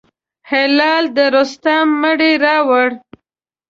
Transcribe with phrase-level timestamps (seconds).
[0.51, 2.89] هلال د رستم مړی راووړ.